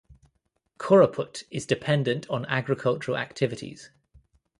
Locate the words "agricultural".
2.47-3.15